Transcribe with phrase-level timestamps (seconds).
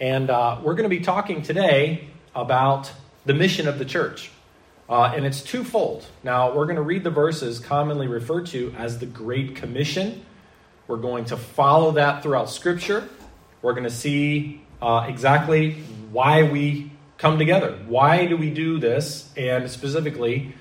[0.00, 2.92] And uh, we're going to be talking today about
[3.26, 4.30] the mission of the church.
[4.88, 6.06] Uh, and it's twofold.
[6.22, 10.24] Now, we're going to read the verses commonly referred to as the Great Commission.
[10.86, 13.08] We're going to follow that throughout Scripture.
[13.60, 15.72] We're going to see uh, exactly
[16.12, 17.76] why we come together.
[17.88, 19.30] Why do we do this?
[19.36, 20.54] And specifically,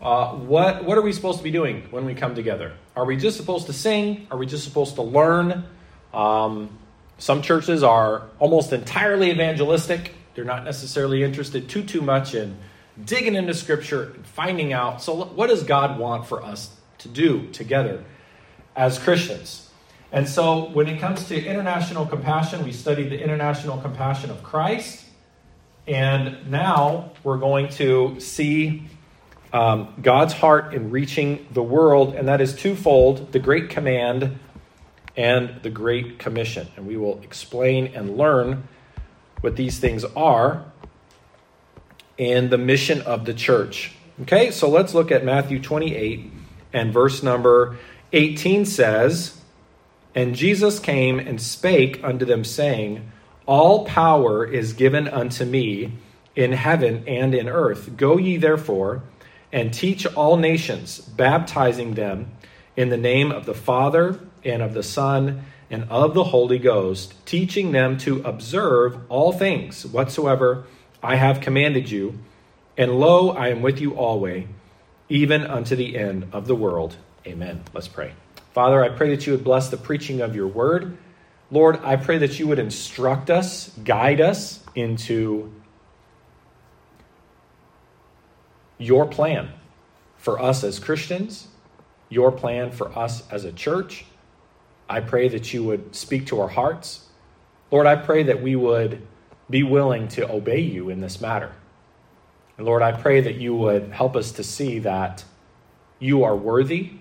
[0.00, 2.74] uh, what, what are we supposed to be doing when we come together?
[2.94, 4.26] Are we just supposed to sing?
[4.30, 5.64] Are we just supposed to learn?
[6.12, 6.78] Um,
[7.18, 10.12] some churches are almost entirely evangelistic.
[10.34, 12.56] They're not necessarily interested too too much in
[13.02, 15.02] digging into Scripture and finding out.
[15.02, 18.04] So, what does God want for us to do together
[18.76, 19.70] as Christians?
[20.12, 25.04] And so, when it comes to international compassion, we studied the international compassion of Christ.
[25.86, 28.88] And now we're going to see
[29.52, 34.38] um, God's heart in reaching the world, and that is twofold the Great Command
[35.16, 36.68] and the Great Commission.
[36.76, 38.68] And we will explain and learn
[39.40, 40.64] what these things are
[42.18, 43.92] and the mission of the church.
[44.22, 46.30] Okay, so let's look at Matthew 28
[46.72, 47.76] and verse number
[48.12, 49.40] 18 says,
[50.14, 53.10] And Jesus came and spake unto them, saying,
[53.46, 55.98] All power is given unto me
[56.36, 57.96] in heaven and in earth.
[57.96, 59.02] Go ye therefore
[59.52, 62.32] and teach all nations, baptizing them
[62.76, 67.14] in the name of the Father and of the Son and of the Holy Ghost,
[67.26, 70.64] teaching them to observe all things whatsoever
[71.02, 72.18] I have commanded you.
[72.76, 74.46] And lo, I am with you always,
[75.08, 76.96] even unto the end of the world.
[77.26, 77.62] Amen.
[77.72, 78.12] Let's pray.
[78.52, 80.96] Father, I pray that you would bless the preaching of your word.
[81.50, 85.52] Lord, I pray that you would instruct us, guide us into
[88.78, 89.50] your plan
[90.16, 91.48] for us as Christians,
[92.08, 94.04] your plan for us as a church.
[94.88, 97.06] I pray that you would speak to our hearts.
[97.70, 99.06] Lord, I pray that we would
[99.48, 101.52] be willing to obey you in this matter.
[102.56, 105.24] And Lord, I pray that you would help us to see that
[105.98, 106.92] you are worthy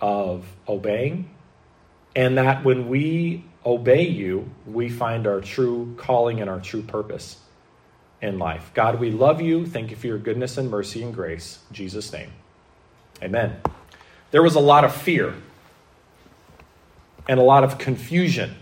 [0.00, 1.30] of obeying,
[2.16, 7.38] and that when we obey you, we find our true calling and our true purpose
[8.20, 8.70] in life.
[8.74, 9.66] God, we love you.
[9.66, 11.60] Thank you for your goodness and mercy and grace.
[11.70, 12.32] In Jesus' name.
[13.22, 13.56] Amen.
[14.30, 15.34] There was a lot of fear
[17.28, 18.56] and a lot of confusion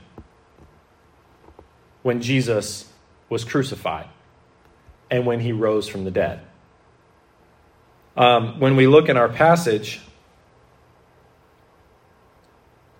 [2.03, 2.91] when Jesus
[3.28, 4.09] was crucified
[5.11, 6.41] and when he rose from the dead.
[8.17, 10.00] Um, when we look in our passage,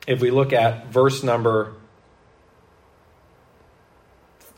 [0.06, 1.75] if we look at verse number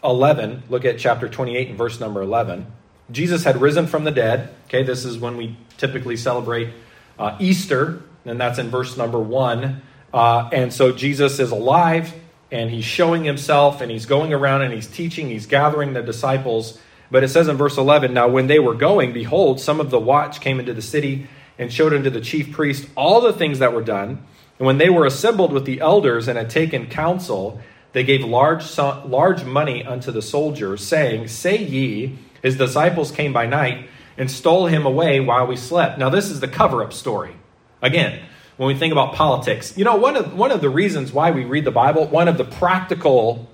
[0.03, 2.67] 11, look at chapter 28 and verse number 11.
[3.11, 4.55] Jesus had risen from the dead.
[4.67, 6.71] Okay, this is when we typically celebrate
[7.19, 9.83] uh, Easter, and that's in verse number 1.
[10.15, 12.15] Uh, and so Jesus is alive
[12.53, 16.79] and he's showing himself and he's going around and he's teaching, he's gathering the disciples.
[17.11, 19.99] But it says in verse 11 Now, when they were going, behold, some of the
[19.99, 21.27] watch came into the city
[21.59, 24.25] and showed unto the chief priest all the things that were done.
[24.61, 27.61] And when they were assembled with the elders and had taken counsel,
[27.93, 33.47] they gave large, large money unto the soldiers, saying, Say ye, his disciples came by
[33.47, 35.99] night and stole him away while we slept.
[35.99, 37.35] Now, this is the cover up story.
[37.83, 38.21] Again,
[38.57, 39.77] when we think about politics.
[39.77, 42.39] You know, one of, one of the reasons why we read the Bible, one of
[42.39, 43.49] the practical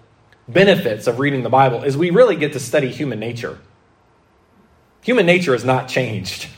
[0.49, 3.59] benefits of reading the Bible is we really get to study human nature.
[5.03, 6.49] Human nature has not changed.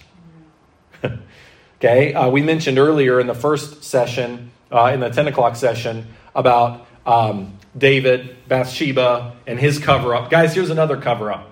[1.76, 6.06] okay, uh, we mentioned earlier in the first session, uh, in the 10 o'clock session,
[6.34, 10.30] about um, David, Bathsheba, and his cover up.
[10.30, 11.50] Guys, here's another cover up.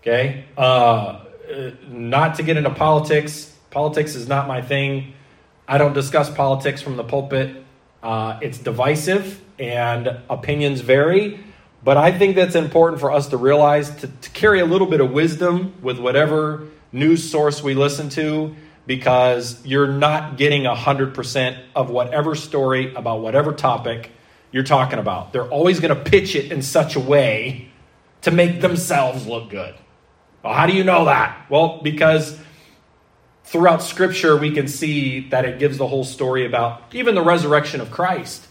[0.00, 1.20] Okay, uh,
[1.88, 3.56] not to get into politics.
[3.70, 5.14] Politics is not my thing.
[5.66, 7.64] I don't discuss politics from the pulpit.
[8.02, 11.40] Uh, it's divisive and opinions vary,
[11.82, 15.00] but I think that's important for us to realize to, to carry a little bit
[15.00, 18.54] of wisdom with whatever news source we listen to
[18.86, 24.10] because you're not getting 100% of whatever story about whatever topic
[24.52, 25.32] you're talking about.
[25.32, 27.70] They're always going to pitch it in such a way
[28.22, 29.74] to make themselves look good.
[30.42, 31.46] Well, how do you know that?
[31.48, 32.38] Well, because
[33.44, 37.80] throughout Scripture, we can see that it gives the whole story about even the resurrection
[37.80, 38.46] of Christ.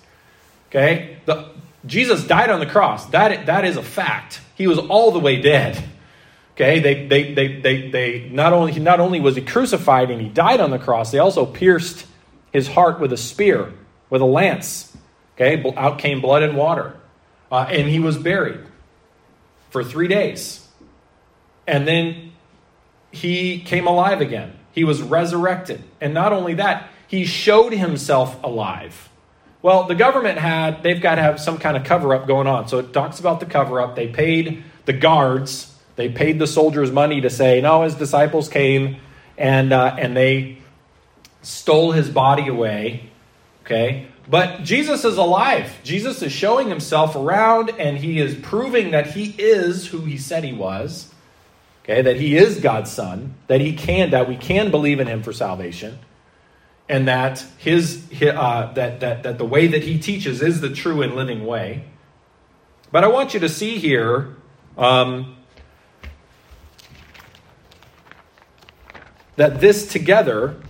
[0.70, 1.18] Okay?
[1.26, 1.50] The,
[1.86, 3.08] Jesus died on the cross.
[3.08, 4.40] That, that is a fact.
[4.56, 5.84] He was all the way dead.
[6.56, 6.80] Okay?
[6.80, 10.62] They, they, they, they, they not, only, not only was he crucified and he died
[10.62, 12.06] on the cross, they also pierced
[12.52, 13.74] his heart with a spear,
[14.10, 14.96] with a lance.
[15.36, 15.64] Okay?
[15.76, 16.96] Out came blood and water.
[17.52, 18.62] Uh, and he was buried
[19.70, 20.68] for three days.
[21.68, 22.32] And then
[23.12, 24.58] he came alive again.
[24.74, 25.84] He was resurrected.
[26.02, 29.10] And not only that, he showed himself alive
[29.62, 32.68] Well, the government had, they've got to have some kind of cover up going on.
[32.68, 33.96] So it talks about the cover up.
[33.96, 38.98] They paid the guards, they paid the soldiers money to say, no, his disciples came
[39.38, 40.58] and, uh, and they
[41.44, 43.10] stole his body away.
[43.64, 44.08] Okay?
[44.28, 45.72] But Jesus is alive.
[45.84, 50.44] Jesus is showing himself around and he is proving that he is who he said
[50.44, 51.13] he was.
[51.84, 55.22] Okay, that he is God's son, that he can that we can believe in him
[55.22, 56.00] for salvation
[56.90, 61.02] and that his uh, that, that that the way that he teaches is the true
[61.02, 61.86] and living way.
[62.92, 64.36] But I want you to see here
[64.78, 65.38] um,
[69.38, 70.62] that this together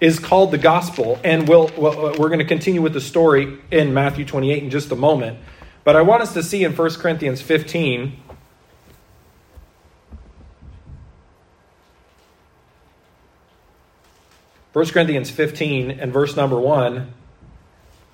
[0.00, 4.24] is called the gospel, and we'll, we're going to continue with the story in Matthew
[4.24, 5.40] 28 in just a moment.
[5.82, 8.16] But I want us to see in 1 Corinthians 15
[14.78, 17.12] 1 Corinthians 15 and verse number 1,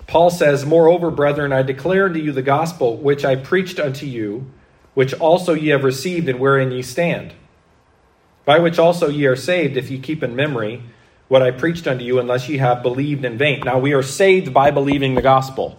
[0.07, 4.51] Paul says, Moreover, brethren, I declare unto you the gospel which I preached unto you,
[4.95, 7.33] which also ye have received, and wherein ye stand,
[8.45, 10.81] by which also ye are saved, if ye keep in memory
[11.27, 13.61] what I preached unto you, unless ye have believed in vain.
[13.63, 15.77] Now, we are saved by believing the gospel.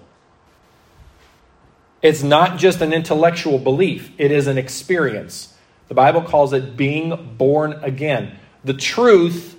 [2.01, 5.53] It's not just an intellectual belief, it is an experience.
[5.89, 8.39] The Bible calls it being born again.
[8.63, 9.56] The truth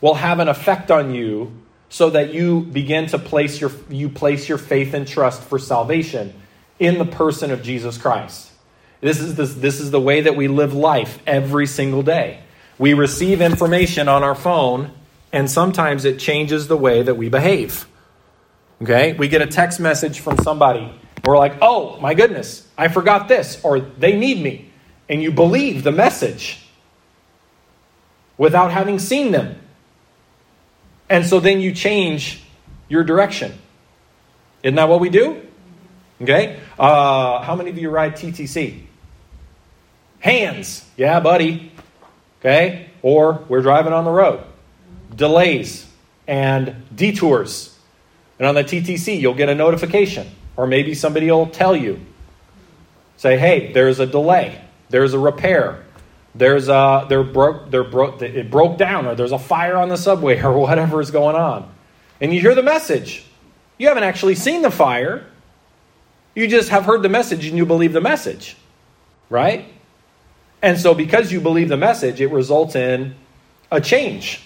[0.00, 1.52] will have an effect on you
[1.88, 6.34] so that you begin to place your you place your faith and trust for salvation
[6.78, 8.50] in the person of Jesus Christ.
[9.00, 12.40] This is this, this is the way that we live life every single day.
[12.78, 14.92] We receive information on our phone
[15.32, 17.86] and sometimes it changes the way that we behave.
[18.82, 19.12] Okay?
[19.14, 20.92] We get a text message from somebody.
[21.24, 24.70] We're like, "Oh, my goodness, I forgot this," or "They need me."
[25.08, 26.66] And you believe the message
[28.38, 29.56] without having seen them.
[31.08, 32.42] And so then you change
[32.88, 33.52] your direction.
[34.62, 35.42] Isn't that what we do?
[36.20, 36.58] Okay.
[36.78, 38.82] Uh, how many of you ride TTC?
[40.20, 40.84] Hands.
[40.96, 41.72] Yeah, buddy.
[42.40, 42.90] Okay.
[43.02, 44.42] Or we're driving on the road.
[45.14, 45.86] Delays
[46.26, 47.78] and detours.
[48.38, 50.28] And on the TTC, you'll get a notification.
[50.56, 52.00] Or maybe somebody will tell you.
[53.16, 54.60] Say, hey, there's a delay.
[54.90, 55.85] There's a repair
[56.38, 59.96] there's a they're broke they're broke it broke down or there's a fire on the
[59.96, 61.72] subway or whatever is going on.
[62.20, 63.24] And you hear the message.
[63.78, 65.26] You haven't actually seen the fire.
[66.34, 68.56] You just have heard the message and you believe the message
[69.28, 69.66] right?
[70.62, 73.14] And so because you believe the message it results in
[73.70, 74.42] a change.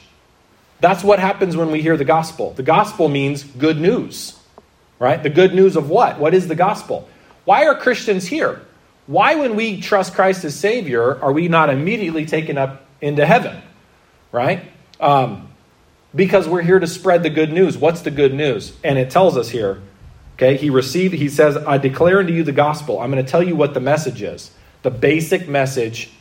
[0.81, 2.55] That's what happens when we hear the gospel.
[2.55, 4.37] The gospel means good news
[5.01, 5.21] right?
[5.21, 6.21] The good news of what?
[6.21, 7.09] What is the gospel?
[7.45, 8.61] Why are christians here
[9.11, 13.61] why, when we trust Christ as Savior, are we not immediately taken up into heaven?
[14.31, 14.71] Right?
[15.01, 15.49] Um,
[16.15, 17.77] because we're here to spread the good news.
[17.77, 18.73] What's the good news?
[18.85, 19.83] And it tells us here.
[20.37, 23.01] Okay, he received, he says, I declare unto you the gospel.
[23.01, 24.53] I'm going to tell you what the message is.
[24.83, 26.13] The basic message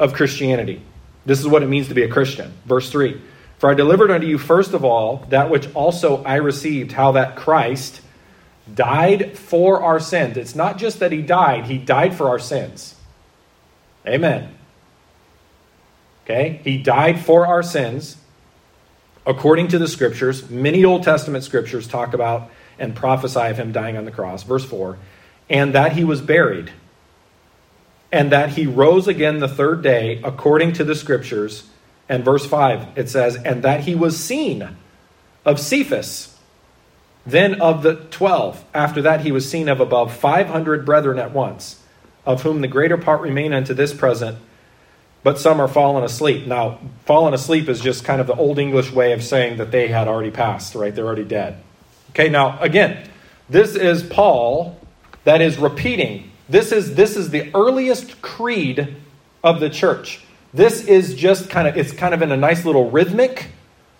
[0.00, 0.80] of Christianity.
[1.26, 2.54] This is what it means to be a Christian.
[2.64, 3.20] Verse 3
[3.58, 7.36] For I delivered unto you first of all that which also I received, how that
[7.36, 8.00] Christ
[8.72, 10.36] died for our sins.
[10.36, 12.94] It's not just that he died, he died for our sins.
[14.06, 14.54] Amen.
[16.24, 16.60] Okay?
[16.64, 18.16] He died for our sins
[19.26, 20.50] according to the scriptures.
[20.50, 24.42] Many Old Testament scriptures talk about and prophesy of him dying on the cross.
[24.42, 24.98] Verse 4
[25.48, 26.72] and that he was buried,
[28.10, 31.68] and that he rose again the third day according to the scriptures.
[32.08, 34.76] And verse 5, it says, and that he was seen
[35.44, 36.33] of Cephas
[37.26, 41.32] then of the twelve, after that he was seen of above five hundred brethren at
[41.32, 41.82] once,
[42.26, 44.38] of whom the greater part remain unto this present,
[45.22, 46.46] but some are fallen asleep.
[46.46, 49.88] Now, fallen asleep is just kind of the old English way of saying that they
[49.88, 50.94] had already passed, right?
[50.94, 51.62] They're already dead.
[52.10, 53.08] Okay, now again,
[53.48, 54.78] this is Paul
[55.24, 56.30] that is repeating.
[56.48, 58.96] This is this is the earliest creed
[59.42, 60.22] of the church.
[60.52, 63.46] This is just kind of it's kind of in a nice little rhythmic,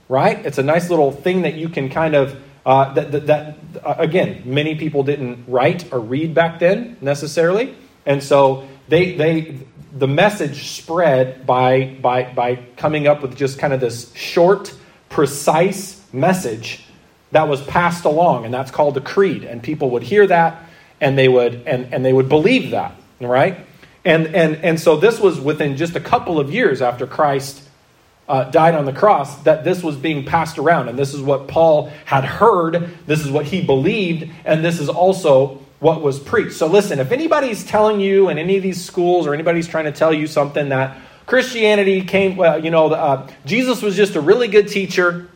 [0.09, 0.45] right?
[0.45, 3.95] It's a nice little thing that you can kind of uh, that, that, that uh,
[3.99, 7.75] again, many people didn't write or read back then necessarily,
[8.07, 9.59] and so they they
[9.93, 14.75] the message spread by by by coming up with just kind of this short,
[15.09, 16.85] precise message
[17.33, 19.45] that was passed along, and that's called the creed.
[19.45, 20.65] And people would hear that,
[21.01, 23.59] and they would and and they would believe that, right?
[24.07, 27.64] And and and so this was within just a couple of years after Christ
[28.29, 30.89] uh, died on the cross, that this was being passed around.
[30.89, 34.89] And this is what Paul had heard, this is what he believed, and this is
[34.89, 36.55] also what was preached.
[36.55, 39.93] So listen, if anybody's telling you in any of these schools or anybody's trying to
[39.93, 44.49] tell you something that Christianity came, well, you know, uh, Jesus was just a really
[44.49, 45.29] good teacher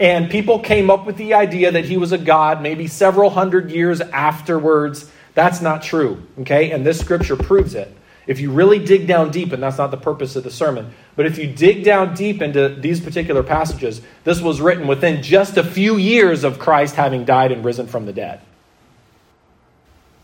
[0.00, 3.70] and people came up with the idea that he was a god maybe several hundred
[3.70, 5.10] years afterwards.
[5.34, 6.70] That's not true, okay?
[6.70, 7.94] And this scripture proves it.
[8.30, 11.26] If you really dig down deep, and that's not the purpose of the sermon, but
[11.26, 15.64] if you dig down deep into these particular passages, this was written within just a
[15.64, 18.40] few years of Christ having died and risen from the dead.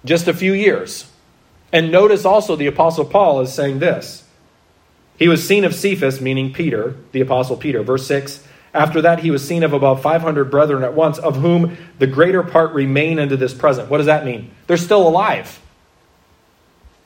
[0.04, 1.10] Just a few years.
[1.72, 4.22] And notice also the Apostle Paul is saying this.
[5.18, 7.82] He was seen of Cephas, meaning Peter, the Apostle Peter.
[7.82, 11.76] Verse 6 After that, he was seen of about 500 brethren at once, of whom
[11.98, 13.90] the greater part remain unto this present.
[13.90, 14.52] What does that mean?
[14.68, 15.60] They're still alive.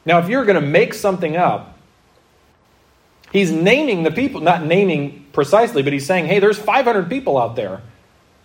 [0.05, 1.79] Now, if you're going to make something up,
[3.33, 7.57] he's naming the people, not naming precisely, but he's saying, hey, there's 500 people out
[7.57, 7.83] there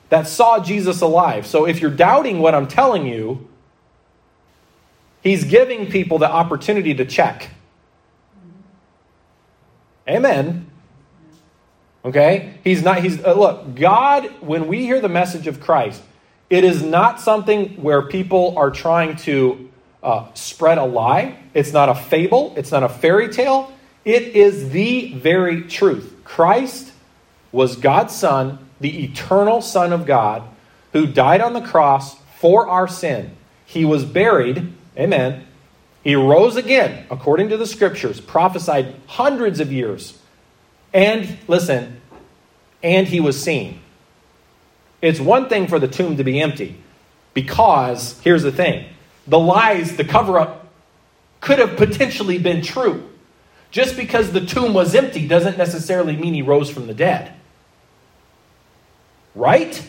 [0.09, 1.47] that saw Jesus alive.
[1.47, 3.47] So if you're doubting what I'm telling you,
[5.21, 7.49] he's giving people the opportunity to check.
[10.07, 10.69] Amen.
[12.03, 12.53] Okay?
[12.63, 16.03] He's not, he's, uh, look, God, when we hear the message of Christ,
[16.49, 19.71] it is not something where people are trying to
[20.05, 21.37] uh, spread a lie.
[21.53, 22.53] It's not a fable.
[22.55, 23.73] It's not a fairy tale.
[24.05, 26.13] It is the very truth.
[26.23, 26.93] Christ
[27.51, 30.43] was God's Son, the eternal Son of God,
[30.93, 33.31] who died on the cross for our sin.
[33.65, 34.71] He was buried.
[34.97, 35.47] Amen.
[36.03, 40.19] He rose again, according to the scriptures, prophesied hundreds of years.
[40.93, 41.99] And, listen,
[42.83, 43.81] and he was seen.
[45.01, 46.77] It's one thing for the tomb to be empty,
[47.33, 48.85] because here's the thing
[49.27, 50.67] the lies, the cover up,
[51.41, 53.07] could have potentially been true.
[53.71, 57.33] Just because the tomb was empty doesn't necessarily mean he rose from the dead.
[59.33, 59.85] Right?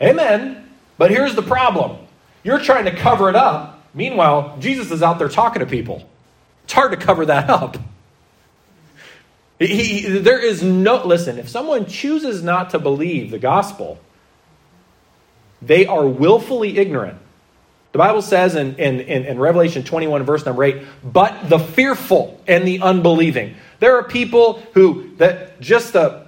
[0.00, 0.68] Amen.
[0.98, 1.98] But here's the problem
[2.42, 3.86] you're trying to cover it up.
[3.94, 6.08] Meanwhile, Jesus is out there talking to people.
[6.64, 7.76] It's hard to cover that up.
[9.58, 14.00] He, he, there is no, listen, if someone chooses not to believe the gospel,
[15.60, 17.18] they are willfully ignorant
[17.92, 22.42] the Bible says in, in, in, in, Revelation 21, verse number 8, but the fearful
[22.46, 23.54] and the unbelieving.
[23.80, 26.26] There are people who, that just the,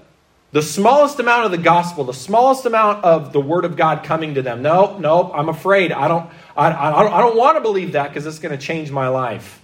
[0.53, 4.35] the smallest amount of the gospel, the smallest amount of the word of God coming
[4.35, 4.61] to them.
[4.61, 5.91] No, no, I'm afraid.
[5.91, 8.91] I don't, I, I, I don't want to believe that because it's going to change
[8.91, 9.61] my life.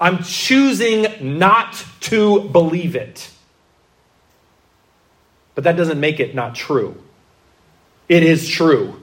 [0.00, 3.28] I'm choosing not to believe it.
[5.56, 7.02] But that doesn't make it not true.
[8.08, 8.99] It is true.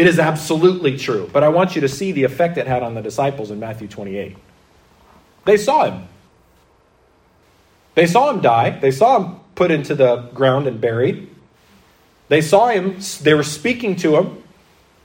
[0.00, 1.28] It is absolutely true.
[1.30, 3.86] But I want you to see the effect it had on the disciples in Matthew
[3.86, 4.34] 28.
[5.44, 6.08] They saw him.
[7.94, 8.70] They saw him die.
[8.70, 11.28] They saw him put into the ground and buried.
[12.28, 14.42] They saw him, they were speaking to him.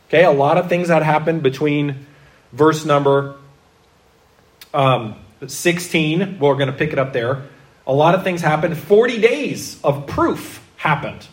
[0.07, 2.05] Okay, a lot of things had happened between
[2.53, 3.35] verse number
[4.73, 6.39] um, 16.
[6.39, 7.43] Well, we're going to pick it up there.
[7.85, 8.77] A lot of things happened.
[8.77, 11.27] 40 days of proof happened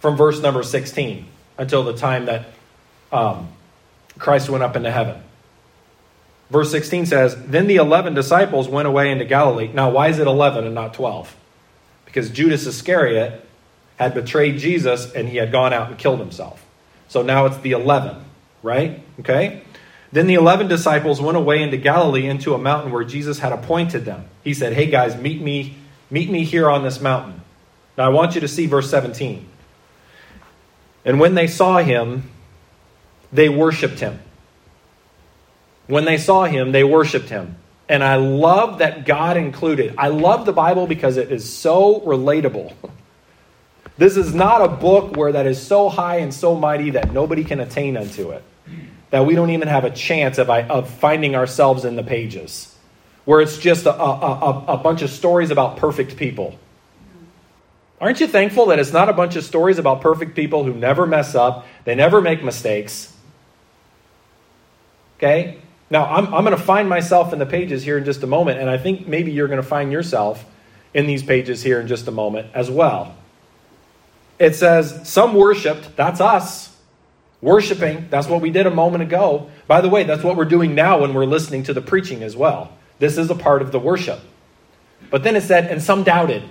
[0.00, 1.24] from verse number 16
[1.58, 2.46] until the time that
[3.12, 3.48] um,
[4.18, 5.22] Christ went up into heaven.
[6.50, 9.70] Verse 16 says, Then the 11 disciples went away into Galilee.
[9.72, 11.36] Now, why is it 11 and not 12?
[12.06, 13.44] Because Judas Iscariot
[13.98, 16.64] had betrayed Jesus and he had gone out and killed himself.
[17.08, 18.16] So now it's the 11,
[18.62, 19.02] right?
[19.20, 19.62] Okay?
[20.10, 24.04] Then the 11 disciples went away into Galilee into a mountain where Jesus had appointed
[24.04, 24.24] them.
[24.42, 25.76] He said, Hey guys, meet me,
[26.10, 27.42] meet me here on this mountain.
[27.98, 29.46] Now I want you to see verse 17.
[31.04, 32.30] And when they saw him,
[33.32, 34.20] they worshiped him.
[35.86, 37.56] When they saw him, they worshiped him.
[37.88, 39.94] And I love that God included.
[39.96, 42.74] I love the Bible because it is so relatable.
[43.98, 47.42] This is not a book where that is so high and so mighty that nobody
[47.42, 48.44] can attain unto it.
[49.10, 52.76] That we don't even have a chance of, of finding ourselves in the pages.
[53.24, 56.56] Where it's just a, a, a, a bunch of stories about perfect people.
[58.00, 61.06] Aren't you thankful that it's not a bunch of stories about perfect people who never
[61.06, 63.12] mess up, they never make mistakes?
[65.18, 65.58] Okay?
[65.90, 68.60] Now, I'm, I'm going to find myself in the pages here in just a moment,
[68.60, 70.44] and I think maybe you're going to find yourself
[70.94, 73.16] in these pages here in just a moment as well.
[74.38, 76.76] It says, Some worshiped, that's us.
[77.40, 79.50] Worshiping, that's what we did a moment ago.
[79.66, 82.36] By the way, that's what we're doing now when we're listening to the preaching as
[82.36, 82.72] well.
[82.98, 84.20] This is a part of the worship.
[85.10, 86.42] But then it said, And some doubted.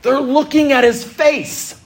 [0.00, 1.78] They're looking at his face.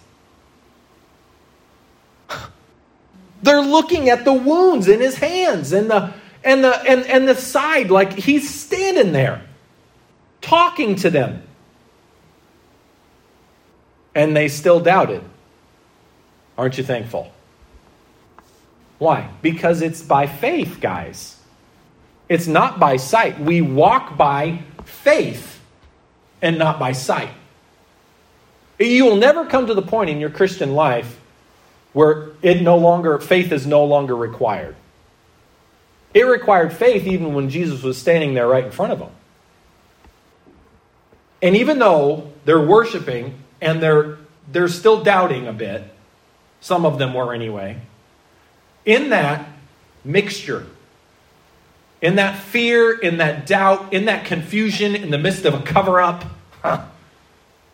[3.43, 6.13] They're looking at the wounds in his hands and the
[6.45, 9.43] and the and, and the side like he's standing there
[10.41, 11.43] talking to them.
[14.15, 15.23] And they still doubted.
[16.57, 17.33] Aren't you thankful?
[18.99, 19.29] Why?
[19.43, 21.39] Because it's by faith, guys.
[22.29, 23.39] It's not by sight.
[23.39, 25.61] We walk by faith
[26.41, 27.29] and not by sight.
[28.79, 31.19] You will never come to the point in your Christian life
[31.93, 34.77] where it no longer faith is no longer required.
[36.13, 39.11] It required faith even when Jesus was standing there right in front of them.
[41.41, 44.19] And even though they're worshiping and they're
[44.51, 45.83] they're still doubting a bit,
[46.61, 47.79] some of them were anyway.
[48.85, 49.47] In that
[50.05, 50.67] mixture,
[52.01, 56.01] in that fear, in that doubt, in that confusion, in the midst of a cover
[56.01, 56.25] up,
[56.63, 56.85] huh,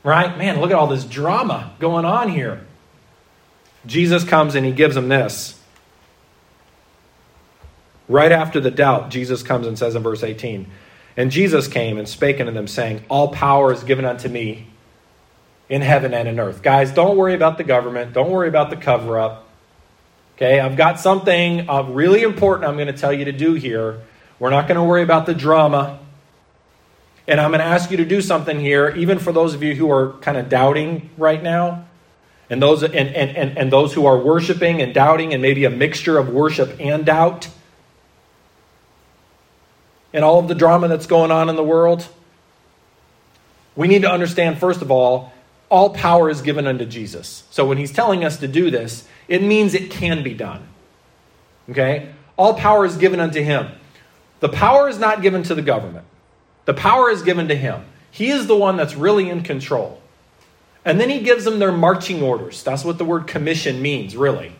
[0.04, 0.36] right?
[0.36, 2.64] Man, look at all this drama going on here.
[3.86, 5.58] Jesus comes and he gives them this.
[8.08, 10.66] Right after the doubt, Jesus comes and says in verse 18,
[11.16, 14.66] And Jesus came and spake unto them, saying, All power is given unto me
[15.68, 16.62] in heaven and in earth.
[16.62, 18.12] Guys, don't worry about the government.
[18.12, 19.48] Don't worry about the cover up.
[20.36, 24.00] Okay, I've got something uh, really important I'm going to tell you to do here.
[24.38, 26.00] We're not going to worry about the drama.
[27.26, 29.74] And I'm going to ask you to do something here, even for those of you
[29.74, 31.84] who are kind of doubting right now,
[32.50, 35.70] and those and, and, and, and those who are worshiping and doubting, and maybe a
[35.70, 37.48] mixture of worship and doubt,
[40.12, 42.06] and all of the drama that's going on in the world.
[43.74, 45.32] We need to understand, first of all,
[45.70, 47.44] all power is given unto Jesus.
[47.50, 50.68] So when he's telling us to do this, it means it can be done.
[51.70, 52.12] Okay?
[52.36, 53.68] All power is given unto him.
[54.40, 56.04] The power is not given to the government.
[56.64, 57.84] The power is given to him.
[58.10, 60.00] He is the one that's really in control.
[60.84, 62.62] And then he gives them their marching orders.
[62.62, 64.52] That's what the word commission means, really.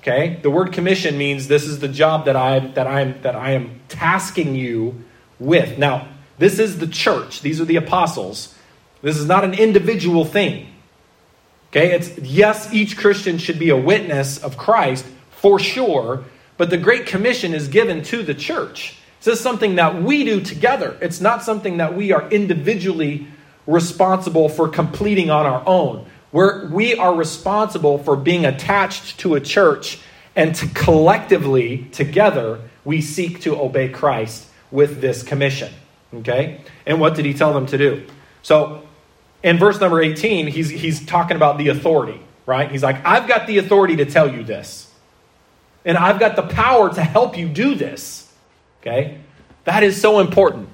[0.00, 0.38] Okay?
[0.42, 3.52] The word commission means this is the job that I that I am that I
[3.52, 5.02] am tasking you
[5.38, 5.78] with.
[5.78, 6.08] Now,
[6.38, 7.42] this is the church.
[7.42, 8.54] These are the apostles.
[9.02, 10.68] This is not an individual thing.
[11.70, 11.92] Okay?
[11.92, 16.24] It's yes, each Christian should be a witness of Christ for sure,
[16.56, 18.96] but the great commission is given to the church.
[19.22, 20.96] This is something that we do together.
[21.00, 23.26] It's not something that we are individually
[23.66, 26.06] responsible for completing on our own.
[26.32, 29.98] We're, we are responsible for being attached to a church
[30.36, 35.72] and to collectively, together, we seek to obey Christ with this commission.
[36.14, 36.62] Okay?
[36.86, 38.06] And what did he tell them to do?
[38.42, 38.86] So,
[39.42, 42.70] in verse number 18, he's, he's talking about the authority, right?
[42.70, 44.92] He's like, I've got the authority to tell you this.
[45.84, 48.29] And I've got the power to help you do this.
[48.80, 49.18] Okay?
[49.64, 50.68] That is so important.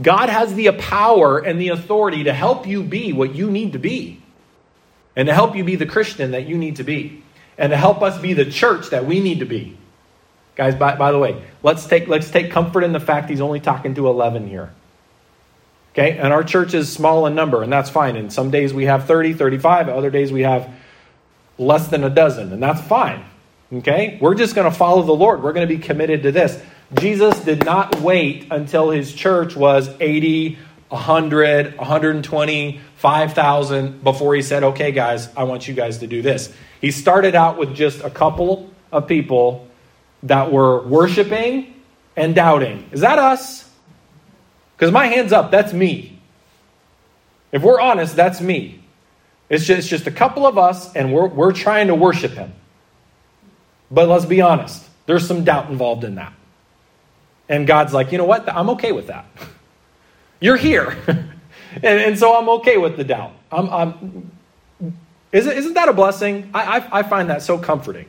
[0.00, 3.78] God has the power and the authority to help you be what you need to
[3.78, 4.22] be,
[5.14, 7.22] and to help you be the Christian that you need to be,
[7.58, 9.76] and to help us be the church that we need to be.
[10.56, 13.60] Guys, by, by the way, let's take, let's take comfort in the fact he's only
[13.60, 14.70] talking to 11 here.
[15.92, 16.18] Okay?
[16.18, 18.16] And our church is small in number, and that's fine.
[18.16, 20.72] And some days we have 30, 35, other days we have
[21.58, 23.24] less than a dozen, and that's fine.
[23.72, 24.18] Okay?
[24.20, 25.42] We're just going to follow the Lord.
[25.42, 26.60] We're going to be committed to this.
[26.94, 34.64] Jesus did not wait until his church was 80, 100, 120, 5,000 before he said,
[34.64, 36.52] okay, guys, I want you guys to do this.
[36.80, 39.68] He started out with just a couple of people
[40.24, 41.74] that were worshiping
[42.16, 42.88] and doubting.
[42.90, 43.70] Is that us?
[44.76, 46.18] Because my hand's up, that's me.
[47.52, 48.82] If we're honest, that's me.
[49.48, 52.52] It's just, it's just a couple of us, and we're, we're trying to worship him.
[53.90, 56.32] But let's be honest, there's some doubt involved in that.
[57.50, 58.48] And God's like, you know what?
[58.48, 59.26] I'm okay with that.
[60.40, 60.96] You're here.
[61.08, 63.32] and, and so I'm okay with the doubt.
[63.50, 64.30] I'm, I'm,
[65.32, 66.48] isn't, isn't that a blessing?
[66.54, 68.08] I, I, I find that so comforting.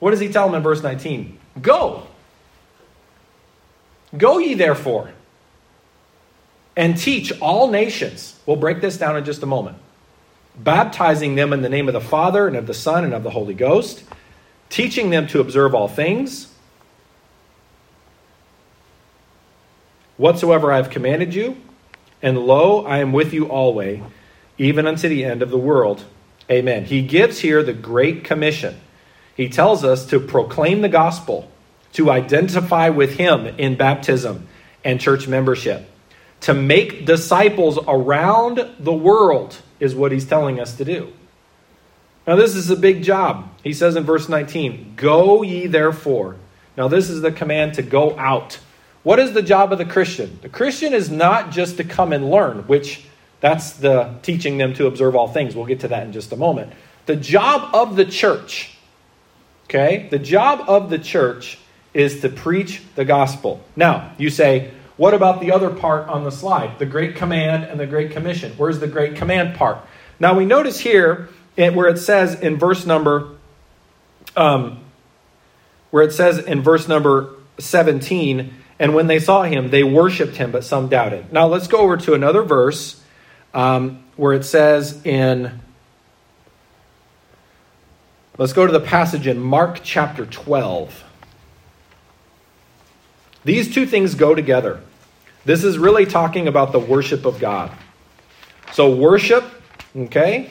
[0.00, 1.38] What does he tell them in verse 19?
[1.62, 2.06] Go.
[4.16, 5.12] Go ye therefore
[6.76, 8.38] and teach all nations.
[8.44, 9.78] We'll break this down in just a moment.
[10.56, 13.30] Baptizing them in the name of the Father and of the Son and of the
[13.30, 14.04] Holy Ghost,
[14.68, 16.47] teaching them to observe all things
[20.18, 21.56] whatsoever I have commanded you,
[22.20, 24.02] and lo, I am with you always,
[24.58, 26.04] even unto the end of the world.
[26.50, 26.84] Amen.
[26.84, 28.78] He gives here the Great Commission.
[29.34, 31.50] He tells us to proclaim the gospel,
[31.92, 34.48] to identify with Him in baptism
[34.84, 35.88] and church membership,
[36.40, 41.12] to make disciples around the world, is what He's telling us to do.
[42.26, 43.48] Now, this is a big job.
[43.62, 46.36] He says in verse 19, Go ye therefore.
[46.76, 48.58] Now, this is the command to go out
[49.08, 50.38] what is the job of the Christian?
[50.42, 53.06] The Christian is not just to come and learn, which
[53.40, 55.56] that's the teaching them to observe all things.
[55.56, 56.74] We'll get to that in just a moment.
[57.06, 58.76] The job of the church,
[59.64, 60.08] okay?
[60.10, 61.56] The job of the church
[61.94, 63.64] is to preach the gospel.
[63.76, 66.78] Now, you say, what about the other part on the slide?
[66.78, 68.52] The Great Command and the Great Commission.
[68.58, 69.78] Where's the Great Command part?
[70.20, 73.30] Now, we notice here where it says in verse number,
[74.36, 74.84] um,
[75.92, 80.52] where it says in verse number 17, and when they saw him, they worshiped him,
[80.52, 81.32] but some doubted.
[81.32, 83.02] Now let's go over to another verse
[83.52, 85.60] um, where it says in,
[88.36, 91.04] let's go to the passage in Mark chapter 12.
[93.44, 94.80] These two things go together.
[95.44, 97.72] This is really talking about the worship of God.
[98.72, 99.44] So, worship,
[99.96, 100.50] okay?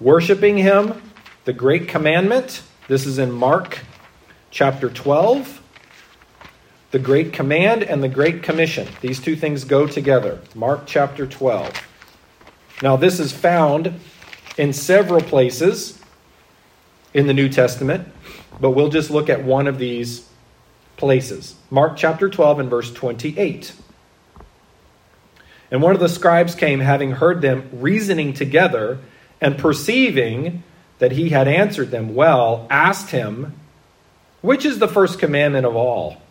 [0.00, 1.00] Worshiping Him,
[1.44, 2.62] the great commandment.
[2.88, 3.78] This is in Mark
[4.50, 5.62] chapter 12.
[6.96, 8.88] The great command and the great commission.
[9.02, 10.40] These two things go together.
[10.54, 11.70] Mark chapter 12.
[12.82, 14.00] Now, this is found
[14.56, 16.00] in several places
[17.12, 18.08] in the New Testament,
[18.58, 20.26] but we'll just look at one of these
[20.96, 21.56] places.
[21.68, 23.74] Mark chapter 12 and verse 28.
[25.70, 29.00] And one of the scribes came, having heard them reasoning together,
[29.38, 30.62] and perceiving
[30.98, 33.52] that he had answered them well, asked him,
[34.40, 36.22] Which is the first commandment of all?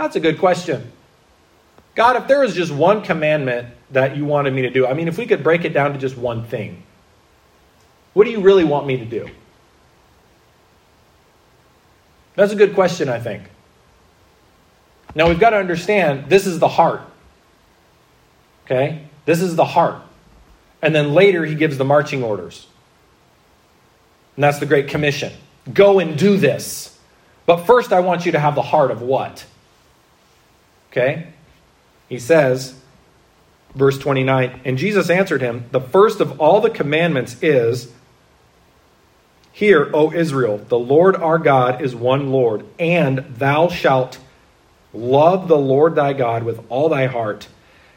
[0.00, 0.90] That's a good question.
[1.94, 5.08] God, if there was just one commandment that you wanted me to do, I mean,
[5.08, 6.82] if we could break it down to just one thing,
[8.14, 9.28] what do you really want me to do?
[12.34, 13.42] That's a good question, I think.
[15.14, 17.02] Now, we've got to understand this is the heart.
[18.64, 19.04] Okay?
[19.26, 20.00] This is the heart.
[20.80, 22.66] And then later he gives the marching orders.
[24.36, 25.30] And that's the Great Commission.
[25.74, 26.98] Go and do this.
[27.44, 29.44] But first, I want you to have the heart of what?
[30.90, 31.28] Okay?
[32.08, 32.80] He says,
[33.74, 37.92] verse 29, and Jesus answered him, The first of all the commandments is,
[39.52, 44.18] Hear, O Israel, the Lord our God is one Lord, and thou shalt
[44.92, 47.48] love the Lord thy God with all thy heart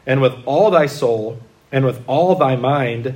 [0.06, 1.40] and with all thy soul,
[1.72, 3.14] and with all thy mind,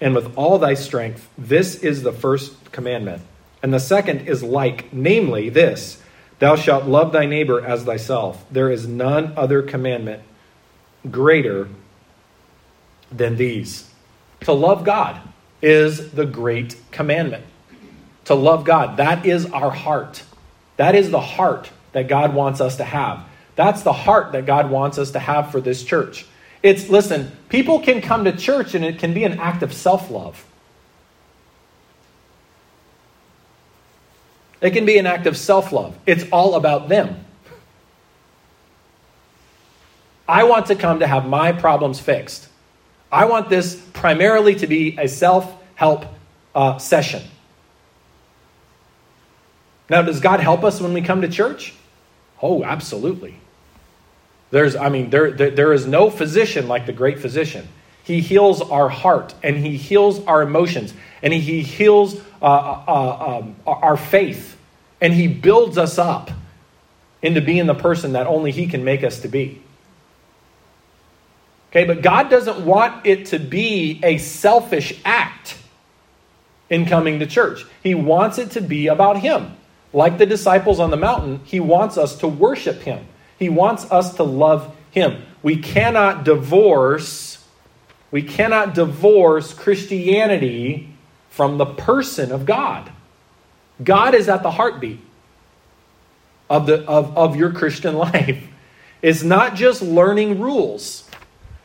[0.00, 1.28] and with all thy strength.
[1.36, 3.22] This is the first commandment.
[3.62, 6.02] And the second is like, namely, this
[6.40, 8.44] Thou shalt love thy neighbor as thyself.
[8.50, 10.22] There is none other commandment
[11.08, 11.68] greater
[13.12, 13.90] than these.
[14.40, 15.20] To love God
[15.62, 17.44] is the great commandment.
[18.24, 20.22] To love God, that is our heart.
[20.76, 23.24] That is the heart that God wants us to have.
[23.54, 26.24] That's the heart that God wants us to have for this church.
[26.62, 30.10] It's, listen, people can come to church and it can be an act of self
[30.10, 30.42] love.
[34.60, 35.96] It can be an act of self love.
[36.06, 37.24] It's all about them.
[40.28, 42.48] I want to come to have my problems fixed.
[43.10, 46.04] I want this primarily to be a self help
[46.54, 47.22] uh, session.
[49.88, 51.74] Now, does God help us when we come to church?
[52.40, 53.36] Oh, absolutely.
[54.50, 57.66] There's, I mean, there, there, there is no physician like the great physician.
[58.10, 60.92] He heals our heart and he heals our emotions
[61.22, 64.58] and he, he heals uh, uh, um, our faith
[65.00, 66.32] and he builds us up
[67.22, 69.62] into being the person that only he can make us to be.
[71.70, 75.56] Okay, but God doesn't want it to be a selfish act
[76.68, 77.64] in coming to church.
[77.80, 79.56] He wants it to be about him.
[79.92, 83.06] Like the disciples on the mountain, he wants us to worship him.
[83.38, 85.22] He wants us to love him.
[85.44, 87.29] We cannot divorce
[88.10, 90.88] we cannot divorce Christianity
[91.28, 92.90] from the person of God.
[93.82, 95.00] God is at the heartbeat
[96.48, 98.42] of, the, of, of your Christian life.
[99.00, 101.08] It's not just learning rules,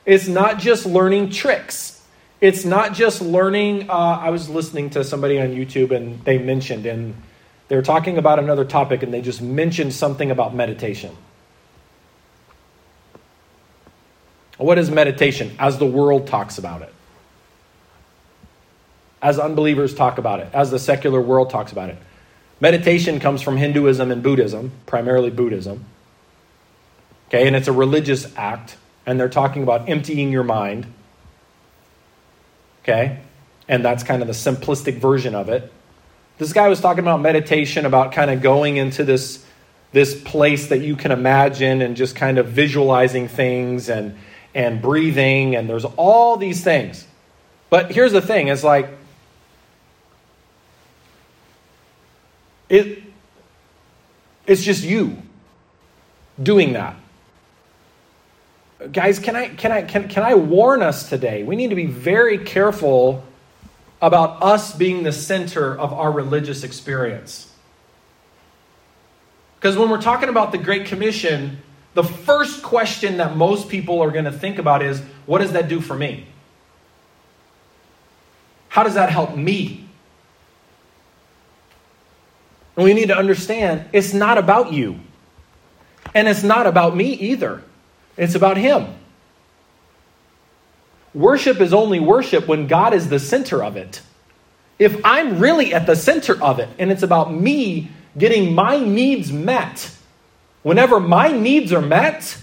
[0.06, 1.94] it's not just learning tricks.
[2.42, 3.90] It's not just learning.
[3.90, 7.16] Uh, I was listening to somebody on YouTube and they mentioned, and
[7.70, 11.16] they were talking about another topic, and they just mentioned something about meditation.
[14.58, 16.94] What is meditation as the world talks about it?
[19.22, 21.98] As unbelievers talk about it, as the secular world talks about it.
[22.60, 25.86] Meditation comes from Hinduism and Buddhism, primarily Buddhism.
[27.28, 30.86] Okay, and it's a religious act, and they're talking about emptying your mind.
[32.84, 33.20] Okay,
[33.68, 35.74] and that's kind of the simplistic version of it.
[36.38, 39.44] This guy was talking about meditation, about kind of going into this,
[39.92, 44.18] this place that you can imagine and just kind of visualizing things and
[44.56, 47.06] and breathing, and there's all these things.
[47.70, 48.90] But here's the thing it's like,
[52.70, 53.04] it,
[54.48, 55.18] it's just you
[56.42, 56.96] doing that.
[58.92, 61.44] Guys, can I, can, I, can, can I warn us today?
[61.44, 63.24] We need to be very careful
[64.02, 67.52] about us being the center of our religious experience.
[69.56, 71.62] Because when we're talking about the Great Commission,
[71.96, 75.68] the first question that most people are going to think about is what does that
[75.68, 76.28] do for me?
[78.68, 79.88] How does that help me?
[82.76, 85.00] And we need to understand it's not about you.
[86.14, 87.64] And it's not about me either.
[88.18, 88.88] It's about Him.
[91.14, 94.02] worship is only worship when God is the center of it.
[94.78, 99.32] If I'm really at the center of it and it's about me getting my needs
[99.32, 99.95] met,
[100.66, 102.36] whenever my needs are met,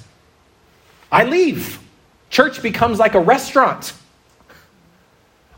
[1.10, 1.80] I leave.
[2.30, 3.92] Church becomes like a restaurant.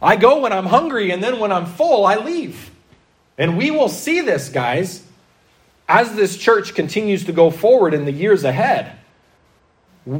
[0.00, 2.70] I go when I'm hungry, and then when I'm full, I leave.
[3.37, 5.05] And we will see this, guys,
[5.87, 8.92] as this church continues to go forward in the years ahead.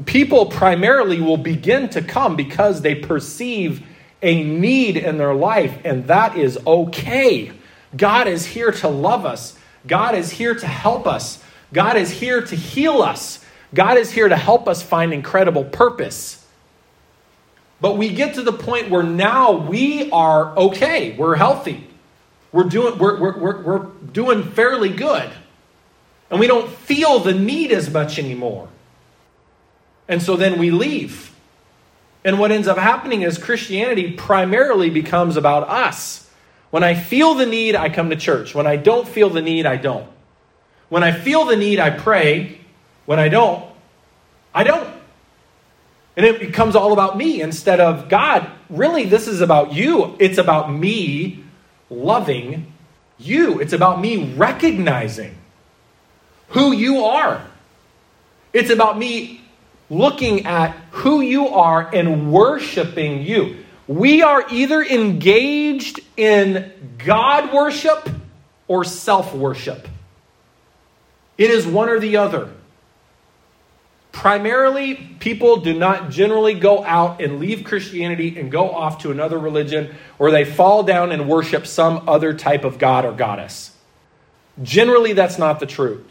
[0.05, 3.87] People primarily will begin to come because they perceive
[4.21, 7.53] a need in their life, and that is okay.
[7.97, 11.43] God is here to love us, God is here to help us,
[11.75, 16.41] God is here to heal us, God is here to help us find incredible purpose.
[17.81, 21.87] But we get to the point where now we are okay, we're healthy,
[22.53, 25.29] we're doing, we're, we're, we're, we're doing fairly good,
[26.31, 28.69] and we don't feel the need as much anymore.
[30.09, 31.35] And so then we leave.
[32.25, 36.31] And what ends up happening is Christianity primarily becomes about us.
[36.71, 38.55] When I feel the need, I come to church.
[38.55, 40.09] When I don't feel the need, I don't.
[40.95, 42.57] When I feel the need, I pray.
[43.05, 43.65] When I don't,
[44.55, 44.89] I don't.
[46.17, 48.49] And it becomes all about me instead of God.
[48.71, 50.15] Really, this is about you.
[50.21, 51.43] It's about me
[51.91, 52.73] loving
[53.19, 53.59] you.
[53.59, 55.35] It's about me recognizing
[56.51, 57.45] who you are.
[58.53, 59.41] It's about me
[59.91, 63.65] looking at who you are and worshiping you.
[63.89, 68.09] We are either engaged in God worship
[68.69, 69.89] or self worship.
[71.37, 72.51] It is one or the other.
[74.13, 79.39] Primarily, people do not generally go out and leave Christianity and go off to another
[79.39, 83.77] religion or they fall down and worship some other type of god or goddess.
[84.63, 86.07] Generally, that's not the truth.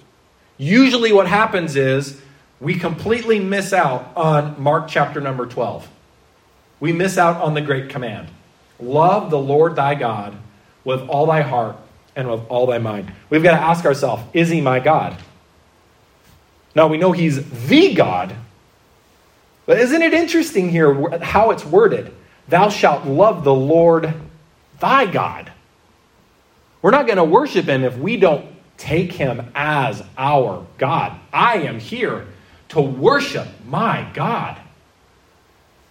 [0.57, 2.21] Usually, what happens is
[2.59, 5.87] we completely miss out on Mark chapter number 12.
[6.81, 8.27] We miss out on the great command
[8.79, 10.35] love the Lord thy God
[10.83, 11.77] with all thy heart
[12.15, 13.11] and with all thy mind.
[13.29, 15.17] We've got to ask ourselves is he my God?
[16.75, 18.35] Now we know he's the God,
[19.65, 22.13] but isn't it interesting here how it's worded?
[22.47, 24.13] Thou shalt love the Lord
[24.79, 25.51] thy God.
[26.81, 28.45] We're not going to worship him if we don't
[28.77, 31.17] take him as our God.
[31.31, 32.27] I am here
[32.69, 34.59] to worship my God.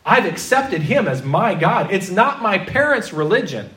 [0.04, 1.92] I've accepted him as my God.
[1.92, 3.70] It's not my parents' religion.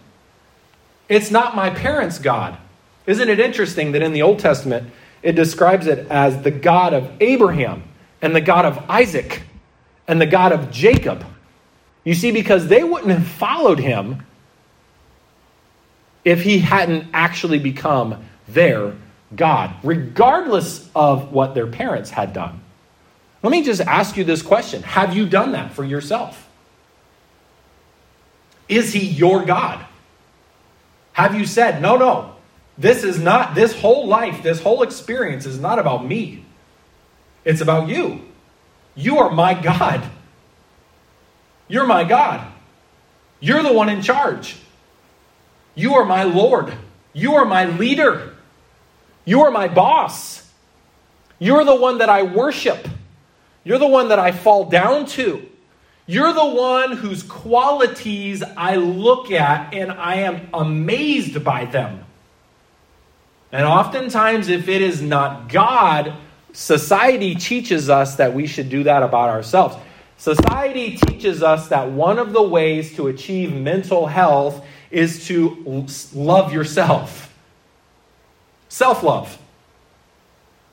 [1.08, 2.58] It's not my parents' God.
[3.06, 4.92] Isn't it interesting that in the Old Testament
[5.22, 7.84] it describes it as the God of Abraham
[8.22, 9.44] and the God of Isaac
[10.08, 11.26] and the God of Jacob?
[12.04, 14.26] You see, because they wouldn't have followed him
[16.24, 18.96] if he hadn't actually become their
[19.36, 22.62] God, regardless of what their parents had done.
[23.44, 26.48] Let me just ask you this question Have you done that for yourself?
[28.68, 29.86] Is he your God?
[31.16, 32.36] Have you said, no, no,
[32.78, 36.44] this is not, this whole life, this whole experience is not about me.
[37.46, 38.20] It's about you.
[38.96, 40.04] You are my God.
[41.70, 42.46] You're my God.
[43.40, 44.58] You're the one in charge.
[45.74, 46.74] You are my Lord.
[47.14, 48.36] You are my leader.
[49.24, 50.46] You are my boss.
[51.40, 52.90] You're the one that I worship.
[53.64, 55.48] You're the one that I fall down to.
[56.08, 62.06] You're the one whose qualities I look at and I am amazed by them.
[63.52, 66.14] And oftentimes, if it is not God,
[66.54, 69.78] society teaches us that we should do that about ourselves.
[70.18, 76.54] Society teaches us that one of the ways to achieve mental health is to love
[76.54, 77.34] yourself.
[78.70, 79.38] Self love.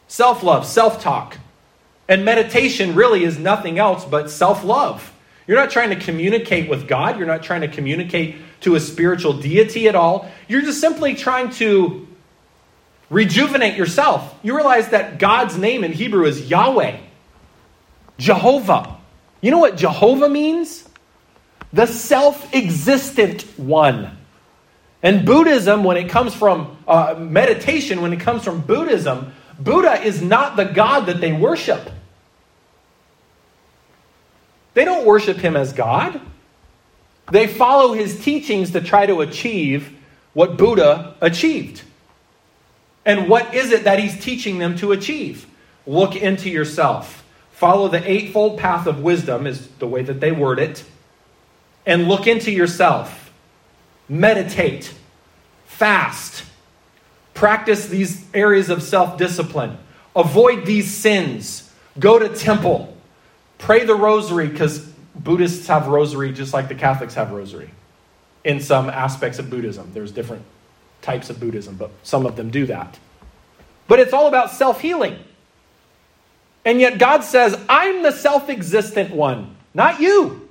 [0.08, 1.38] Self love, self talk.
[2.08, 5.11] And meditation really is nothing else but self love.
[5.46, 7.18] You're not trying to communicate with God.
[7.18, 10.30] You're not trying to communicate to a spiritual deity at all.
[10.48, 12.06] You're just simply trying to
[13.10, 14.38] rejuvenate yourself.
[14.42, 16.98] You realize that God's name in Hebrew is Yahweh,
[18.18, 18.96] Jehovah.
[19.40, 20.88] You know what Jehovah means?
[21.72, 24.16] The self existent one.
[25.02, 30.22] And Buddhism, when it comes from uh, meditation, when it comes from Buddhism, Buddha is
[30.22, 31.90] not the God that they worship.
[34.74, 36.20] They don't worship him as God.
[37.30, 39.96] They follow his teachings to try to achieve
[40.32, 41.82] what Buddha achieved.
[43.04, 45.46] And what is it that he's teaching them to achieve?
[45.86, 47.24] Look into yourself.
[47.52, 50.84] Follow the eightfold path of wisdom, is the way that they word it.
[51.84, 53.32] And look into yourself.
[54.08, 54.92] Meditate.
[55.66, 56.44] Fast.
[57.34, 59.78] Practice these areas of self discipline.
[60.14, 61.70] Avoid these sins.
[61.98, 62.96] Go to temple.
[63.62, 64.80] Pray the rosary because
[65.14, 67.70] Buddhists have rosary just like the Catholics have rosary
[68.42, 69.92] in some aspects of Buddhism.
[69.94, 70.42] There's different
[71.00, 72.98] types of Buddhism, but some of them do that.
[73.86, 75.16] But it's all about self healing.
[76.64, 80.48] And yet God says, I'm the self existent one, not you.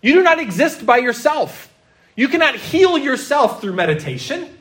[0.00, 1.74] You do not exist by yourself.
[2.14, 4.56] You cannot heal yourself through meditation.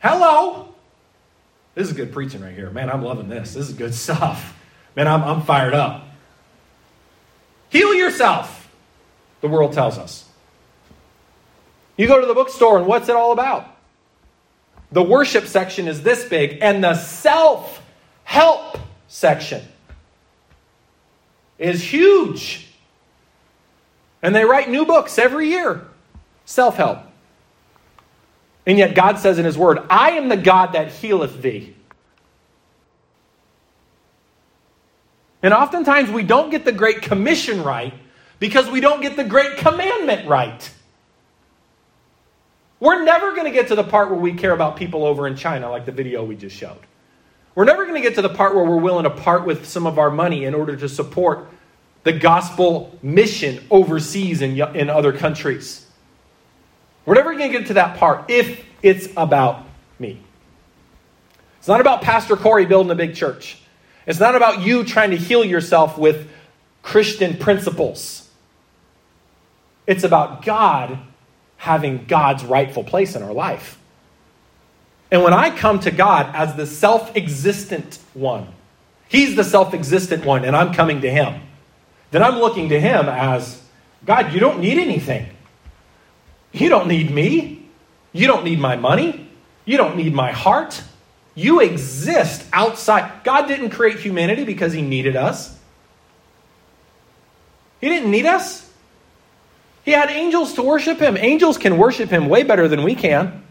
[0.00, 0.72] Hello.
[1.74, 2.70] This is good preaching right here.
[2.70, 3.54] Man, I'm loving this.
[3.54, 4.56] This is good stuff.
[4.94, 6.10] Man, I'm, I'm fired up.
[7.72, 8.70] Heal yourself,
[9.40, 10.28] the world tells us.
[11.96, 13.66] You go to the bookstore, and what's it all about?
[14.92, 17.82] The worship section is this big, and the self
[18.24, 18.76] help
[19.08, 19.62] section
[21.58, 22.68] is huge.
[24.20, 25.86] And they write new books every year
[26.44, 26.98] self help.
[28.66, 31.74] And yet God says in His Word, I am the God that healeth thee.
[35.42, 37.92] And oftentimes we don't get the Great Commission right
[38.38, 40.70] because we don't get the Great Commandment right.
[42.78, 45.36] We're never going to get to the part where we care about people over in
[45.36, 46.80] China, like the video we just showed.
[47.54, 49.86] We're never going to get to the part where we're willing to part with some
[49.86, 51.48] of our money in order to support
[52.02, 55.86] the gospel mission overseas in, in other countries.
[57.04, 59.64] We're never going to get to that part if it's about
[59.98, 60.20] me.
[61.58, 63.61] It's not about Pastor Corey building a big church.
[64.06, 66.28] It's not about you trying to heal yourself with
[66.82, 68.28] Christian principles.
[69.86, 70.98] It's about God
[71.56, 73.78] having God's rightful place in our life.
[75.10, 78.48] And when I come to God as the self existent one,
[79.08, 81.42] He's the self existent one, and I'm coming to Him,
[82.10, 83.62] then I'm looking to Him as
[84.04, 85.28] God, you don't need anything.
[86.52, 87.68] You don't need me.
[88.12, 89.30] You don't need my money.
[89.64, 90.82] You don't need my heart.
[91.34, 93.24] You exist outside.
[93.24, 95.56] God didn't create humanity because He needed us.
[97.80, 98.70] He didn't need us.
[99.84, 101.16] He had angels to worship Him.
[101.16, 103.42] Angels can worship Him way better than we can.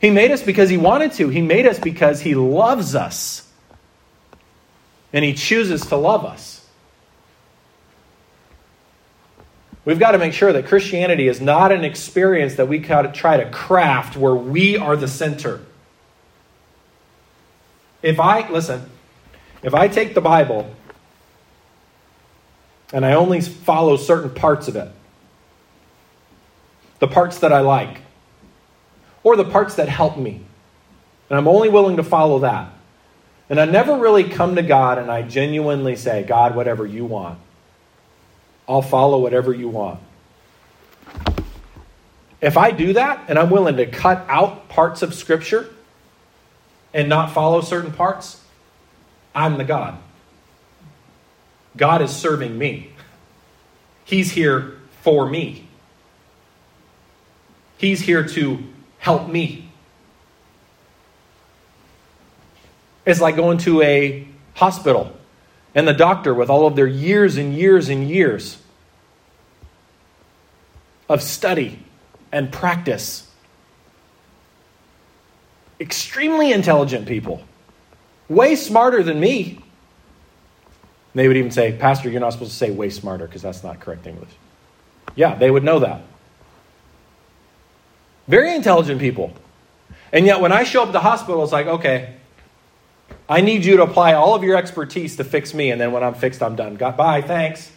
[0.00, 3.50] He made us because He wanted to, He made us because He loves us.
[5.12, 6.63] And He chooses to love us.
[9.84, 13.50] We've got to make sure that Christianity is not an experience that we try to
[13.50, 15.60] craft where we are the center.
[18.02, 18.90] If I, listen,
[19.62, 20.74] if I take the Bible
[22.92, 24.90] and I only follow certain parts of it,
[26.98, 27.98] the parts that I like,
[29.22, 30.40] or the parts that help me,
[31.28, 32.72] and I'm only willing to follow that,
[33.50, 37.38] and I never really come to God and I genuinely say, God, whatever you want.
[38.68, 40.00] I'll follow whatever you want.
[42.40, 45.68] If I do that and I'm willing to cut out parts of Scripture
[46.92, 48.42] and not follow certain parts,
[49.34, 49.98] I'm the God.
[51.76, 52.92] God is serving me.
[54.04, 55.66] He's here for me.
[57.78, 58.62] He's here to
[58.98, 59.68] help me.
[63.04, 65.14] It's like going to a hospital
[65.74, 68.58] and the doctor with all of their years and years and years
[71.08, 71.78] of study
[72.32, 73.30] and practice.
[75.80, 77.42] Extremely intelligent people,
[78.28, 79.60] way smarter than me.
[81.14, 83.80] They would even say, Pastor, you're not supposed to say way smarter because that's not
[83.80, 84.30] correct English.
[85.14, 86.02] Yeah, they would know that.
[88.26, 89.32] Very intelligent people.
[90.12, 92.14] And yet, when I show up at the hospital, it's like, okay,
[93.28, 96.02] I need you to apply all of your expertise to fix me, and then when
[96.02, 96.76] I'm fixed, I'm done.
[96.76, 97.70] Got bye, thanks.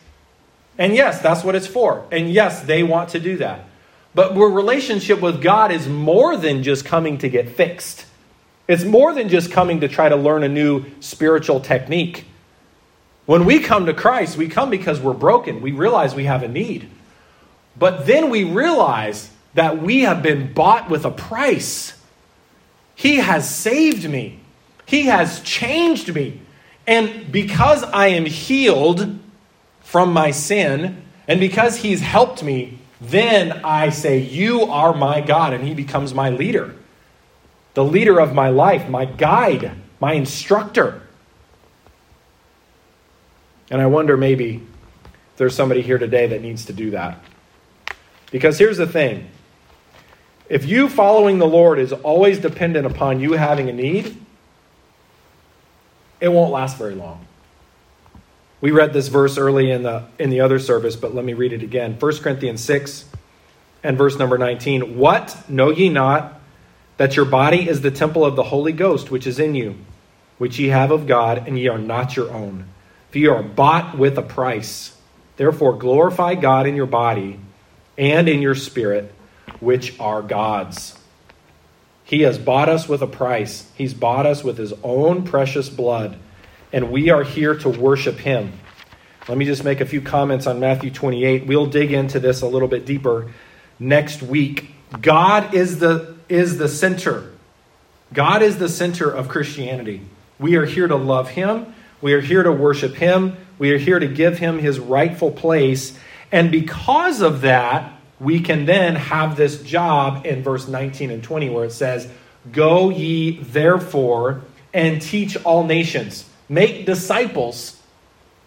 [0.78, 2.06] And yes, that's what it's for.
[2.12, 3.66] And yes, they want to do that.
[4.14, 8.06] But our relationship with God is more than just coming to get fixed.
[8.68, 12.26] It's more than just coming to try to learn a new spiritual technique.
[13.26, 15.62] When we come to Christ, we come because we're broken.
[15.62, 16.90] We realize we have a need.
[17.78, 21.94] But then we realize that we have been bought with a price.
[22.96, 24.40] He has saved me.
[24.88, 26.42] He has changed me.
[26.88, 29.20] And because I am healed
[29.82, 35.54] from my sin, and because He's helped me, then I say, You are my God,
[35.54, 36.74] and He becomes my leader,
[37.74, 41.02] the leader of my life, my guide, my instructor.
[43.70, 44.64] And I wonder maybe
[45.36, 47.20] there's somebody here today that needs to do that.
[48.32, 49.30] Because here's the thing
[50.50, 54.18] if you following the Lord is always dependent upon you having a need,
[56.20, 57.26] it won't last very long.
[58.60, 61.54] We read this verse early in the in the other service, but let me read
[61.54, 61.96] it again.
[62.00, 63.06] 1 Corinthians 6
[63.84, 64.98] and verse number 19.
[64.98, 66.42] What know ye not
[66.98, 69.76] that your body is the temple of the Holy Ghost which is in you,
[70.40, 72.66] which ye have of God, and ye are not your own.
[73.12, 74.98] For ye are bought with a price.
[75.38, 77.40] Therefore, glorify God in your body
[77.96, 79.14] and in your spirit,
[79.60, 80.97] which are God's.
[82.08, 83.70] He has bought us with a price.
[83.76, 86.18] He's bought us with his own precious blood,
[86.72, 88.54] and we are here to worship him.
[89.28, 91.48] Let me just make a few comments on Matthew 28.
[91.48, 93.34] We'll dig into this a little bit deeper
[93.78, 94.72] next week.
[95.02, 97.34] God is the is the center.
[98.14, 100.00] God is the center of Christianity.
[100.40, 101.76] We are here to love him.
[102.00, 103.36] We are here to worship him.
[103.60, 105.98] We are here to give him his rightful place.
[106.32, 111.50] And because of that, we can then have this job in verse 19 and 20
[111.50, 112.08] where it says,
[112.52, 114.42] Go ye therefore
[114.74, 117.82] and teach all nations, make disciples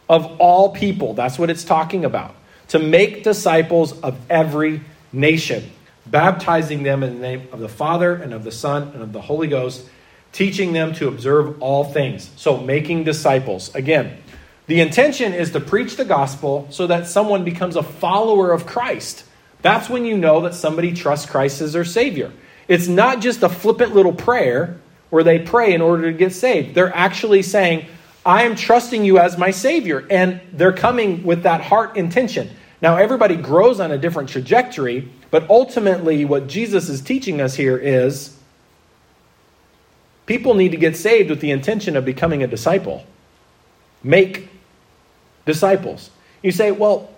[0.08, 1.14] of all people.
[1.14, 2.34] That's what it's talking about.
[2.68, 5.70] To make disciples of every nation,
[6.06, 9.20] baptizing them in the name of the Father and of the Son and of the
[9.20, 9.84] Holy Ghost,
[10.32, 12.30] teaching them to observe all things.
[12.36, 13.74] So, making disciples.
[13.74, 14.16] Again,
[14.66, 19.24] the intention is to preach the gospel so that someone becomes a follower of Christ.
[19.62, 22.32] That's when you know that somebody trusts Christ as their Savior.
[22.68, 24.80] It's not just a flippant little prayer
[25.10, 26.74] where they pray in order to get saved.
[26.74, 27.86] They're actually saying,
[28.24, 30.06] I am trusting you as my Savior.
[30.08, 32.50] And they're coming with that heart intention.
[32.82, 37.76] Now, everybody grows on a different trajectory, but ultimately, what Jesus is teaching us here
[37.76, 38.38] is
[40.24, 43.04] people need to get saved with the intention of becoming a disciple.
[44.02, 44.48] Make
[45.44, 46.10] disciples.
[46.42, 47.09] You say, well,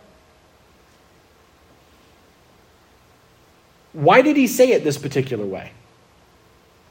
[3.92, 5.72] why did he say it this particular way?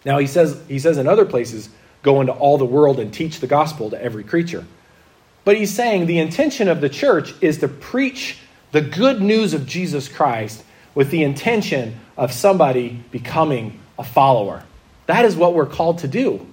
[0.06, 1.70] Now he says he says in other places,
[2.04, 4.66] go into all the world and teach the gospel to every creature.
[5.44, 8.38] But he's saying the intention of the church is to preach
[8.72, 14.64] the good news of Jesus Christ with the intention of somebody becoming a follower.
[15.08, 16.46] That is what we're called to do.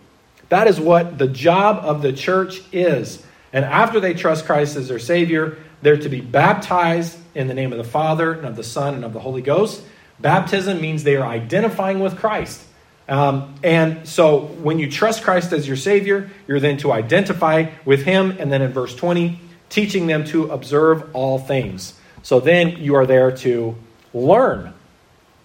[0.49, 3.23] That is what the job of the church is.
[3.53, 7.73] And after they trust Christ as their Savior, they're to be baptized in the name
[7.73, 9.83] of the Father and of the Son and of the Holy Ghost.
[10.21, 12.65] Baptism means they are identifying with Christ.
[13.09, 18.05] Um, and so when you trust Christ as your Savior, you're then to identify with
[18.05, 18.37] Him.
[18.39, 21.95] And then in verse 20, teaching them to observe all things.
[22.23, 23.77] So then you are there to
[24.13, 24.75] learn.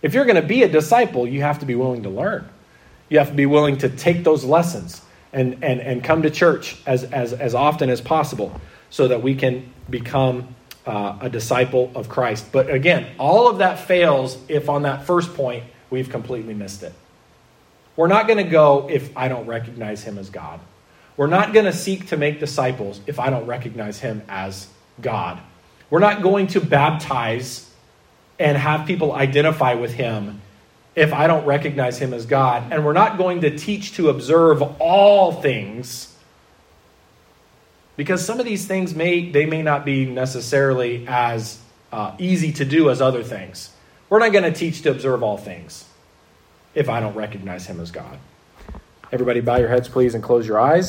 [0.01, 2.49] If you're going to be a disciple, you have to be willing to learn.
[3.09, 5.01] You have to be willing to take those lessons
[5.31, 8.59] and, and, and come to church as, as, as often as possible
[8.89, 10.55] so that we can become
[10.85, 12.51] uh, a disciple of Christ.
[12.51, 16.93] But again, all of that fails if on that first point we've completely missed it.
[17.95, 20.59] We're not going to go if I don't recognize him as God.
[21.15, 24.67] We're not going to seek to make disciples if I don't recognize him as
[24.99, 25.39] God.
[25.89, 27.69] We're not going to baptize
[28.39, 30.41] and have people identify with him
[30.95, 32.71] if I don't recognize him as God.
[32.71, 36.12] And we're not going to teach to observe all things
[37.95, 41.59] because some of these things may they may not be necessarily as
[41.91, 43.71] uh, easy to do as other things.
[44.09, 45.85] We're not going to teach to observe all things
[46.75, 48.17] if I don't recognize him as God.
[49.11, 50.81] Everybody, bow your heads, please, and close your eyes.